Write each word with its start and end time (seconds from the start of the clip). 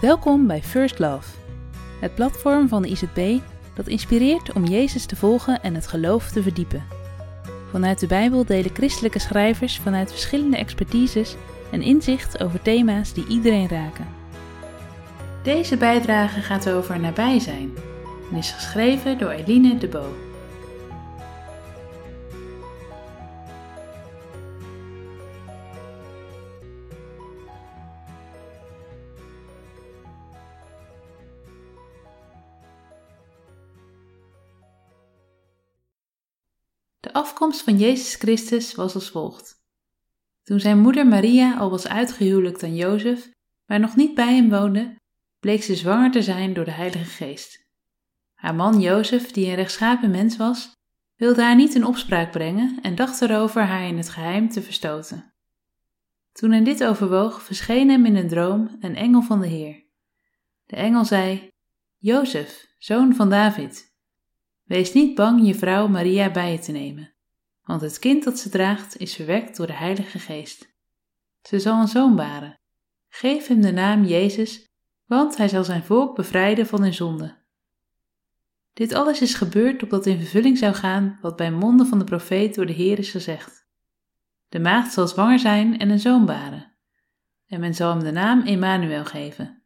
Welkom 0.00 0.46
bij 0.46 0.62
First 0.62 0.98
Love, 0.98 1.28
het 2.00 2.14
platform 2.14 2.68
van 2.68 2.82
de 2.82 2.88
IZB 2.88 3.38
dat 3.74 3.86
inspireert 3.86 4.52
om 4.52 4.64
Jezus 4.64 5.06
te 5.06 5.16
volgen 5.16 5.62
en 5.62 5.74
het 5.74 5.86
geloof 5.86 6.30
te 6.30 6.42
verdiepen. 6.42 6.84
Vanuit 7.70 8.00
de 8.00 8.06
Bijbel 8.06 8.44
delen 8.44 8.74
christelijke 8.74 9.18
schrijvers 9.18 9.78
vanuit 9.78 10.10
verschillende 10.10 10.56
expertises 10.56 11.36
en 11.70 11.82
inzicht 11.82 12.42
over 12.42 12.62
thema's 12.62 13.12
die 13.12 13.26
iedereen 13.26 13.68
raken. 13.68 14.06
Deze 15.42 15.76
bijdrage 15.76 16.40
gaat 16.40 16.70
over 16.70 17.00
nabij 17.00 17.38
zijn 17.38 17.72
en 18.30 18.36
is 18.36 18.50
geschreven 18.50 19.18
door 19.18 19.30
Eline 19.30 19.78
de 19.78 19.88
Bo. 19.88 20.27
Afkomst 37.18 37.62
van 37.62 37.78
Jezus 37.78 38.14
Christus 38.14 38.74
was 38.74 38.94
als 38.94 39.10
volgt. 39.10 39.54
Toen 40.42 40.60
zijn 40.60 40.78
moeder 40.78 41.06
Maria 41.06 41.56
al 41.56 41.70
was 41.70 41.88
uitgehuwelijkt 41.88 42.62
aan 42.62 42.76
Jozef, 42.76 43.28
maar 43.66 43.80
nog 43.80 43.96
niet 43.96 44.14
bij 44.14 44.34
hem 44.34 44.50
woonde, 44.50 44.96
bleek 45.40 45.62
ze 45.62 45.76
zwanger 45.76 46.10
te 46.10 46.22
zijn 46.22 46.54
door 46.54 46.64
de 46.64 46.70
Heilige 46.70 47.04
Geest. 47.04 47.66
Haar 48.34 48.54
man 48.54 48.80
Jozef, 48.80 49.30
die 49.30 49.46
een 49.46 49.54
rechtschapen 49.54 50.10
mens 50.10 50.36
was, 50.36 50.70
wilde 51.16 51.42
haar 51.42 51.56
niet 51.56 51.74
in 51.74 51.86
opspraak 51.86 52.30
brengen 52.30 52.78
en 52.82 52.94
dacht 52.94 53.22
erover 53.22 53.62
haar 53.62 53.86
in 53.86 53.96
het 53.96 54.08
geheim 54.08 54.48
te 54.48 54.62
verstoten. 54.62 55.32
Toen 56.32 56.50
hij 56.50 56.64
dit 56.64 56.84
overwoog, 56.84 57.42
verscheen 57.42 57.88
hem 57.88 58.06
in 58.06 58.16
een 58.16 58.28
droom 58.28 58.76
een 58.80 58.96
engel 58.96 59.22
van 59.22 59.40
de 59.40 59.46
Heer. 59.46 59.84
De 60.66 60.76
engel 60.76 61.04
zei: 61.04 61.48
Jozef, 61.96 62.66
zoon 62.78 63.14
van 63.14 63.30
David, 63.30 63.87
Wees 64.68 64.92
niet 64.92 65.14
bang 65.14 65.46
je 65.46 65.54
vrouw 65.54 65.86
Maria 65.86 66.30
bij 66.30 66.52
je 66.52 66.58
te 66.58 66.72
nemen, 66.72 67.12
want 67.64 67.80
het 67.80 67.98
kind 67.98 68.24
dat 68.24 68.38
ze 68.38 68.48
draagt 68.48 68.96
is 68.96 69.14
verwekt 69.14 69.56
door 69.56 69.66
de 69.66 69.72
Heilige 69.72 70.18
Geest. 70.18 70.76
Ze 71.42 71.60
zal 71.60 71.80
een 71.80 71.88
zoon 71.88 72.16
baren. 72.16 72.60
Geef 73.08 73.46
hem 73.46 73.60
de 73.60 73.72
naam 73.72 74.04
Jezus, 74.04 74.68
want 75.06 75.36
hij 75.36 75.48
zal 75.48 75.64
zijn 75.64 75.82
volk 75.82 76.16
bevrijden 76.16 76.66
van 76.66 76.82
hun 76.82 76.94
zonde. 76.94 77.36
Dit 78.72 78.92
alles 78.92 79.20
is 79.20 79.34
gebeurd 79.34 79.82
opdat 79.82 80.06
in 80.06 80.18
vervulling 80.18 80.58
zou 80.58 80.74
gaan 80.74 81.18
wat 81.20 81.36
bij 81.36 81.52
monden 81.52 81.86
van 81.86 81.98
de 81.98 82.04
profeet 82.04 82.54
door 82.54 82.66
de 82.66 82.72
Heer 82.72 82.98
is 82.98 83.10
gezegd. 83.10 83.66
De 84.48 84.60
maagd 84.60 84.92
zal 84.92 85.08
zwanger 85.08 85.38
zijn 85.38 85.78
en 85.78 85.90
een 85.90 86.00
zoon 86.00 86.26
baren. 86.26 86.72
En 87.46 87.60
men 87.60 87.74
zal 87.74 87.90
hem 87.90 88.04
de 88.04 88.10
naam 88.10 88.42
Emmanuel 88.46 89.04
geven, 89.04 89.62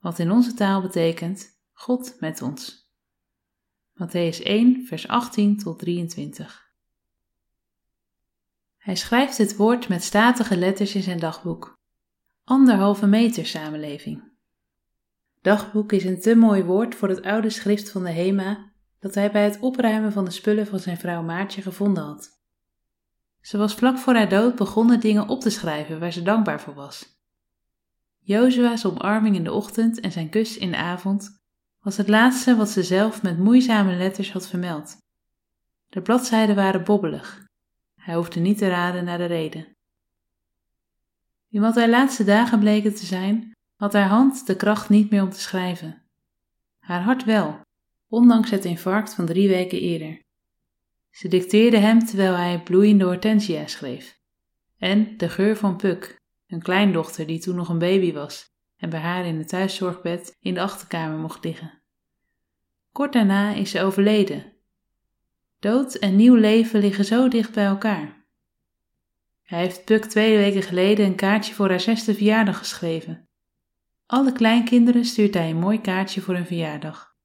wat 0.00 0.18
in 0.18 0.30
onze 0.30 0.54
taal 0.54 0.82
betekent 0.82 1.58
God 1.72 2.16
met 2.20 2.42
ons. 2.42 2.85
Matthäus 3.96 4.42
1, 4.42 4.86
vers 4.86 5.08
18 5.08 5.58
tot 5.58 5.78
23. 5.78 6.70
Hij 8.76 8.96
schrijft 8.96 9.38
het 9.38 9.56
woord 9.56 9.88
met 9.88 10.02
statige 10.02 10.56
letters 10.56 10.94
in 10.94 11.02
zijn 11.02 11.18
dagboek. 11.18 11.78
Anderhalve 12.44 13.06
meter 13.06 13.46
samenleving. 13.46 14.22
Dagboek 15.42 15.92
is 15.92 16.04
een 16.04 16.20
te 16.20 16.34
mooi 16.34 16.62
woord 16.62 16.94
voor 16.94 17.08
het 17.08 17.22
oude 17.22 17.50
schrift 17.50 17.90
van 17.90 18.04
de 18.04 18.10
Hema 18.10 18.72
dat 19.00 19.14
hij 19.14 19.30
bij 19.30 19.44
het 19.44 19.58
opruimen 19.60 20.12
van 20.12 20.24
de 20.24 20.30
spullen 20.30 20.66
van 20.66 20.78
zijn 20.78 20.98
vrouw 20.98 21.22
Maartje 21.22 21.62
gevonden 21.62 22.04
had. 22.04 22.30
Ze 23.40 23.58
was 23.58 23.74
vlak 23.74 23.98
voor 23.98 24.14
haar 24.14 24.28
dood 24.28 24.56
begonnen 24.56 25.00
dingen 25.00 25.28
op 25.28 25.40
te 25.40 25.50
schrijven 25.50 26.00
waar 26.00 26.12
ze 26.12 26.22
dankbaar 26.22 26.60
voor 26.60 26.74
was. 26.74 27.20
Jozua's 28.18 28.84
omarming 28.84 29.36
in 29.36 29.44
de 29.44 29.52
ochtend 29.52 30.00
en 30.00 30.12
zijn 30.12 30.28
kus 30.28 30.58
in 30.58 30.70
de 30.70 30.76
avond 30.76 31.44
was 31.86 31.96
het 31.96 32.08
laatste 32.08 32.56
wat 32.56 32.68
ze 32.68 32.82
zelf 32.82 33.22
met 33.22 33.38
moeizame 33.38 33.96
letters 33.96 34.32
had 34.32 34.48
vermeld. 34.48 34.96
De 35.88 36.02
bladzijden 36.02 36.54
waren 36.54 36.84
bobbelig. 36.84 37.46
Hij 38.00 38.14
hoefde 38.14 38.40
niet 38.40 38.58
te 38.58 38.68
raden 38.68 39.04
naar 39.04 39.18
de 39.18 39.24
reden. 39.24 39.66
In 41.50 41.60
wat 41.60 41.74
haar 41.74 41.88
laatste 41.88 42.24
dagen 42.24 42.58
bleken 42.58 42.94
te 42.94 43.06
zijn, 43.06 43.52
had 43.76 43.92
haar 43.92 44.08
hand 44.08 44.46
de 44.46 44.56
kracht 44.56 44.88
niet 44.88 45.10
meer 45.10 45.22
om 45.22 45.30
te 45.30 45.40
schrijven. 45.40 46.02
Haar 46.78 47.02
hart 47.02 47.24
wel, 47.24 47.60
ondanks 48.08 48.50
het 48.50 48.64
infarct 48.64 49.14
van 49.14 49.26
drie 49.26 49.48
weken 49.48 49.80
eerder. 49.80 50.20
Ze 51.10 51.28
dicteerde 51.28 51.78
hem 51.78 51.98
terwijl 52.04 52.34
hij 52.34 52.62
bloeiende 52.62 53.04
hortensia 53.04 53.66
schreef. 53.66 54.18
En 54.78 55.16
de 55.16 55.28
geur 55.28 55.56
van 55.56 55.76
Puck, 55.76 56.20
een 56.46 56.62
kleindochter 56.62 57.26
die 57.26 57.38
toen 57.38 57.56
nog 57.56 57.68
een 57.68 57.78
baby 57.78 58.12
was 58.12 58.54
en 58.76 58.90
bij 58.90 59.00
haar 59.00 59.26
in 59.26 59.38
het 59.38 59.48
thuiszorgbed 59.48 60.36
in 60.40 60.54
de 60.54 60.60
achterkamer 60.60 61.18
mocht 61.18 61.44
liggen. 61.44 61.82
Kort 62.92 63.12
daarna 63.12 63.54
is 63.54 63.70
ze 63.70 63.82
overleden. 63.82 64.52
Dood 65.58 65.94
en 65.94 66.16
nieuw 66.16 66.34
leven 66.34 66.80
liggen 66.80 67.04
zo 67.04 67.28
dicht 67.28 67.52
bij 67.52 67.64
elkaar. 67.64 68.24
Hij 69.42 69.58
heeft 69.58 69.84
Puck 69.84 70.04
twee 70.04 70.36
weken 70.36 70.62
geleden 70.62 71.06
een 71.06 71.14
kaartje 71.14 71.54
voor 71.54 71.68
haar 71.68 71.80
zesde 71.80 72.14
verjaardag 72.14 72.58
geschreven. 72.58 73.28
Alle 74.06 74.32
kleinkinderen 74.32 75.04
stuurt 75.04 75.34
hij 75.34 75.50
een 75.50 75.58
mooi 75.58 75.80
kaartje 75.80 76.20
voor 76.20 76.34
hun 76.34 76.46
verjaardag, 76.46 77.16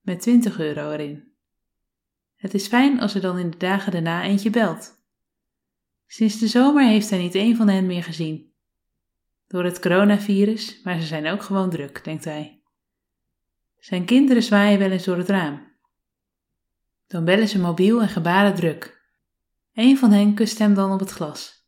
met 0.00 0.20
20 0.20 0.58
euro 0.58 0.90
erin. 0.90 1.32
Het 2.36 2.54
is 2.54 2.66
fijn 2.66 3.00
als 3.00 3.14
er 3.14 3.20
dan 3.20 3.38
in 3.38 3.50
de 3.50 3.56
dagen 3.56 3.92
daarna 3.92 4.22
eentje 4.22 4.50
belt. 4.50 4.98
Sinds 6.06 6.38
de 6.38 6.46
zomer 6.46 6.86
heeft 6.86 7.10
hij 7.10 7.18
niet 7.18 7.34
een 7.34 7.56
van 7.56 7.68
hen 7.68 7.86
meer 7.86 8.02
gezien. 8.02 8.49
Door 9.50 9.64
het 9.64 9.78
coronavirus, 9.78 10.80
maar 10.82 11.00
ze 11.00 11.06
zijn 11.06 11.26
ook 11.26 11.42
gewoon 11.42 11.70
druk, 11.70 12.04
denkt 12.04 12.24
hij. 12.24 12.62
Zijn 13.78 14.04
kinderen 14.04 14.42
zwaaien 14.42 14.78
wel 14.78 14.90
eens 14.90 15.04
door 15.04 15.16
het 15.16 15.28
raam. 15.28 15.76
Dan 17.06 17.24
bellen 17.24 17.48
ze 17.48 17.58
mobiel 17.58 18.00
en 18.00 18.08
gebaren 18.08 18.54
druk. 18.54 19.08
Een 19.74 19.98
van 19.98 20.10
hen 20.12 20.34
kust 20.34 20.58
hem 20.58 20.74
dan 20.74 20.92
op 20.92 21.00
het 21.00 21.10
glas. 21.10 21.66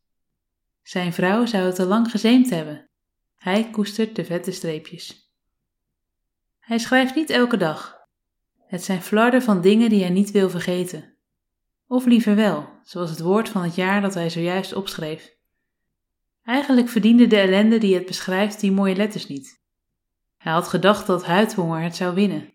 Zijn 0.82 1.12
vrouw 1.12 1.47
zou 1.47 1.65
het 1.65 1.78
al 1.78 1.87
lang 1.87 2.10
gezeemd 2.10 2.50
hebben. 2.50 2.88
Hij 3.37 3.71
koestert 3.71 4.16
de 4.16 4.25
vette 4.25 4.53
streepjes. 4.53 5.32
Hij 6.59 6.78
schrijft 6.78 7.15
niet 7.15 7.31
elke 7.31 7.56
dag. 7.56 7.98
Het 8.66 8.84
zijn 8.84 9.03
flarden 9.03 9.42
van 9.42 9.60
dingen 9.60 9.91
die 9.91 10.00
hij 10.00 10.10
niet 10.10 10.31
wil 10.31 10.50
vergeten. 10.50 11.16
Of 11.87 12.06
liever 12.06 12.34
wel, 12.34 12.69
zoals 12.82 13.10
het 13.10 13.21
woord 13.21 13.48
van 13.48 13.62
het 13.62 13.75
jaar 13.75 14.00
dat 14.00 14.15
hij 14.15 14.31
zojuist 14.31 14.75
opschreef. 14.75 15.41
Eigenlijk 16.44 16.88
verdiende 16.88 17.26
de 17.26 17.38
ellende 17.38 17.78
die 17.78 17.94
het 17.94 18.06
beschrijft 18.06 18.60
die 18.60 18.72
mooie 18.72 18.97
letters 18.97 19.26
niet. 19.26 19.60
Hij 20.36 20.53
had 20.53 20.69
gedacht 20.69 21.06
dat 21.06 21.25
huidhonger 21.25 21.82
het 21.82 21.97
zou 21.97 22.14
winnen. 22.14 22.53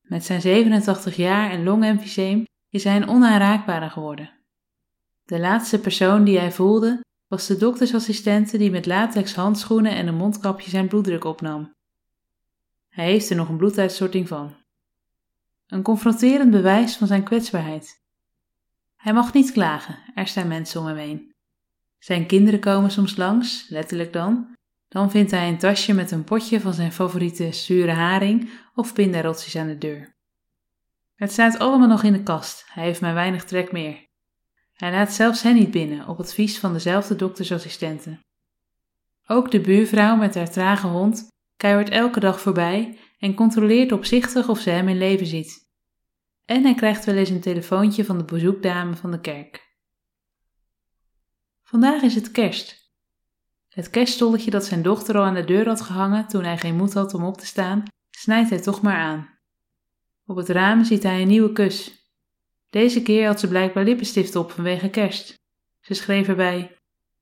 Met 0.00 0.24
zijn 0.24 0.40
87 0.40 1.16
jaar 1.16 1.50
en 1.50 1.62
longemfyseem 1.62 2.44
is 2.68 2.84
hij 2.84 2.96
een 2.96 3.08
onaanraakbare 3.08 3.90
geworden. 3.90 4.30
De 5.24 5.38
laatste 5.38 5.78
persoon 5.78 6.24
die 6.24 6.38
hij 6.38 6.52
voelde 6.52 7.00
was 7.28 7.46
de 7.46 7.56
doktersassistente 7.56 8.58
die 8.58 8.70
met 8.70 8.86
latex 8.86 9.34
handschoenen 9.34 9.92
en 9.92 10.06
een 10.06 10.14
mondkapje 10.14 10.70
zijn 10.70 10.88
bloeddruk 10.88 11.24
opnam. 11.24 11.74
Hij 12.88 13.04
heeft 13.04 13.30
er 13.30 13.36
nog 13.36 13.48
een 13.48 13.56
bloeduitstorting 13.56 14.28
van. 14.28 14.54
Een 15.66 15.82
confronterend 15.82 16.50
bewijs 16.50 16.96
van 16.96 17.06
zijn 17.06 17.22
kwetsbaarheid. 17.22 18.02
Hij 18.96 19.12
mag 19.12 19.32
niet 19.32 19.52
klagen, 19.52 19.98
er 20.14 20.26
staan 20.26 20.48
mensen 20.48 20.80
om 20.80 20.86
hem 20.86 20.96
heen. 20.96 21.33
Zijn 22.04 22.26
kinderen 22.26 22.60
komen 22.60 22.90
soms 22.90 23.16
langs, 23.16 23.68
letterlijk 23.68 24.12
dan. 24.12 24.56
Dan 24.88 25.10
vindt 25.10 25.30
hij 25.30 25.48
een 25.48 25.58
tasje 25.58 25.94
met 25.94 26.10
een 26.10 26.24
potje 26.24 26.60
van 26.60 26.74
zijn 26.74 26.92
favoriete 26.92 27.52
zure 27.52 27.92
haring 27.92 28.50
of 28.74 28.92
pindarotjes 28.92 29.56
aan 29.56 29.66
de 29.66 29.78
deur. 29.78 30.14
Het 31.14 31.32
staat 31.32 31.58
allemaal 31.58 31.88
nog 31.88 32.02
in 32.02 32.12
de 32.12 32.22
kast, 32.22 32.64
hij 32.68 32.84
heeft 32.84 33.00
maar 33.00 33.14
weinig 33.14 33.44
trek 33.44 33.72
meer. 33.72 34.06
Hij 34.74 34.90
laat 34.90 35.12
zelfs 35.12 35.42
hen 35.42 35.54
niet 35.54 35.70
binnen, 35.70 36.08
op 36.08 36.18
advies 36.18 36.58
van 36.58 36.72
dezelfde 36.72 37.16
doktersassistenten. 37.16 38.20
Ook 39.26 39.50
de 39.50 39.60
buurvrouw 39.60 40.16
met 40.16 40.34
haar 40.34 40.50
trage 40.50 40.86
hond 40.86 41.28
kuiert 41.56 41.88
elke 41.88 42.20
dag 42.20 42.40
voorbij 42.40 42.98
en 43.18 43.34
controleert 43.34 43.92
opzichtig 43.92 44.48
of 44.48 44.60
ze 44.60 44.70
hem 44.70 44.88
in 44.88 44.98
leven 44.98 45.26
ziet. 45.26 45.68
En 46.44 46.62
hij 46.62 46.74
krijgt 46.74 47.04
wel 47.04 47.16
eens 47.16 47.30
een 47.30 47.40
telefoontje 47.40 48.04
van 48.04 48.18
de 48.18 48.24
bezoekdame 48.24 48.96
van 48.96 49.10
de 49.10 49.20
kerk. 49.20 49.73
Vandaag 51.64 52.02
is 52.02 52.14
het 52.14 52.30
kerst. 52.30 52.92
Het 53.68 53.90
kerststolletje 53.90 54.50
dat 54.50 54.64
zijn 54.64 54.82
dochter 54.82 55.16
al 55.16 55.24
aan 55.24 55.34
de 55.34 55.44
deur 55.44 55.66
had 55.66 55.80
gehangen 55.80 56.28
toen 56.28 56.44
hij 56.44 56.58
geen 56.58 56.76
moed 56.76 56.94
had 56.94 57.14
om 57.14 57.24
op 57.24 57.38
te 57.38 57.46
staan, 57.46 57.82
snijdt 58.10 58.50
hij 58.50 58.60
toch 58.60 58.82
maar 58.82 58.96
aan. 58.96 59.38
Op 60.26 60.36
het 60.36 60.48
raam 60.48 60.84
ziet 60.84 61.02
hij 61.02 61.22
een 61.22 61.28
nieuwe 61.28 61.52
kus. 61.52 62.08
Deze 62.70 63.02
keer 63.02 63.26
had 63.26 63.40
ze 63.40 63.48
blijkbaar 63.48 63.84
lippenstift 63.84 64.36
op 64.36 64.50
vanwege 64.50 64.90
kerst. 64.90 65.34
Ze 65.80 65.94
schreef 65.94 66.28
erbij: 66.28 66.76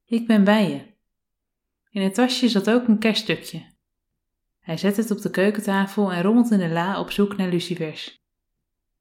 Ik 0.05 0.27
ben 0.27 0.45
bij 0.45 0.69
je. 0.69 0.81
In 1.91 2.03
het 2.03 2.15
tasje 2.15 2.49
zat 2.49 2.71
ook 2.71 2.89
een 2.89 2.99
kerststukje. 2.99 3.67
Hij 4.61 4.77
zet 4.77 4.97
het 4.97 5.11
op 5.11 5.21
de 5.21 5.31
keukentafel 5.31 6.13
en 6.13 6.23
rommelt 6.23 6.51
in 6.51 6.59
de 6.59 6.69
la 6.69 7.01
op 7.01 7.11
zoek 7.11 7.37
naar 7.37 7.49
lucifers. 7.49 8.19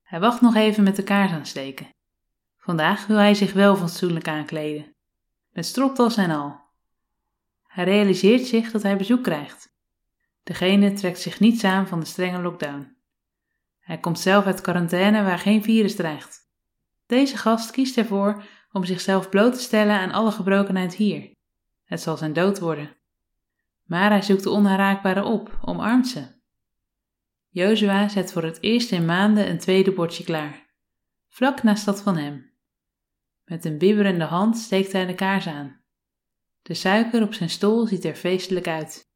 Hij 0.04 0.20
wacht 0.20 0.42
nog 0.42 0.56
even 0.56 0.84
met 0.84 0.96
de 0.96 1.04
kaars 1.04 1.32
aansteken. 1.32 1.90
Vandaag 2.58 3.08
wil 3.08 3.18
hij 3.18 3.34
zich 3.34 3.54
wel 3.54 3.76
fatsoenlijk 3.76 4.28
aankleden 4.28 4.92
met 5.52 5.66
stropdas 5.66 6.18
en 6.18 6.32
al. 6.32 6.60
Hij 7.68 7.84
realiseert 7.84 8.46
zich 8.46 8.72
dat 8.72 8.84
hij 8.84 8.98
bezoek 8.98 9.24
krijgt. 9.24 9.76
Degene 10.44 10.94
trekt 10.94 11.20
zich 11.20 11.40
niets 11.40 11.64
aan 11.64 11.88
van 11.88 12.00
de 12.00 12.06
strenge 12.06 12.42
lockdown. 12.42 12.96
Hij 13.80 13.98
komt 13.98 14.20
zelf 14.20 14.46
uit 14.46 14.62
quarantaine 14.62 15.24
waar 15.24 15.40
geen 15.40 15.64
virus 15.64 15.96
dreigt. 15.96 16.40
Deze 17.06 17.38
gast 17.38 17.72
kiest 17.72 17.98
ervoor 17.98 18.44
om 18.72 18.86
zichzelf 18.86 19.30
bloot 19.30 19.54
te 19.54 19.60
stellen 19.60 20.00
aan 20.00 20.12
alle 20.12 20.32
gebrokenheid 20.32 20.96
hier. 20.96 21.32
Het 21.84 22.02
zal 22.02 22.18
zijn 22.18 22.34
dood 22.34 22.60
worden. 22.60 22.96
Maar 23.84 24.10
hij 24.10 24.22
zoekt 24.22 24.44
de 24.44 24.50
onaanraakbare 24.50 25.24
op, 25.24 25.60
omarmt 25.62 26.08
ze. 26.08 26.40
Jozua 27.50 28.08
zet 28.08 28.32
voor 28.32 28.44
het 28.44 28.62
eerst 28.62 28.92
in 28.92 29.06
maanden 29.06 29.50
een 29.50 29.60
tweede 29.60 29.92
bordje 29.92 30.24
klaar, 30.24 30.66
vlak 31.30 31.64
naast 31.64 31.86
dat 31.86 32.02
van 32.02 32.18
hem. 32.18 32.51
Met 33.52 33.66
een 33.66 33.78
bibberende 33.78 34.24
hand 34.24 34.58
steekt 34.58 34.92
hij 34.92 35.06
de 35.06 35.16
kaars 35.16 35.48
aan. 35.48 35.82
De 36.62 36.74
suiker 36.74 37.24
op 37.24 37.34
zijn 37.34 37.50
stoel 37.50 37.88
ziet 37.88 38.06
er 38.06 38.16
feestelijk 38.16 38.68
uit. 38.68 39.10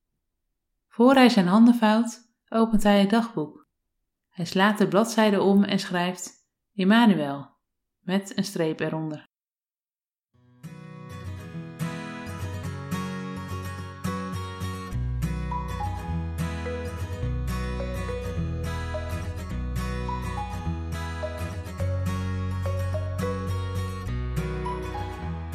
Voor 0.88 1.14
hij 1.14 1.30
zijn 1.30 1.48
handen 1.48 1.76
vouwt, 1.76 2.32
opent 2.50 2.84
hij 2.84 3.00
het 3.00 3.10
dagboek. 3.10 3.68
Hij 4.30 4.46
slaat 4.46 4.78
de 4.78 4.88
bladzijde 4.88 5.42
om 5.42 5.64
en 5.64 5.80
schrijft 5.80 6.32
Immanuel, 6.74 7.50
met 8.00 8.38
een 8.38 8.44
streep 8.44 8.80
eronder. 8.80 9.28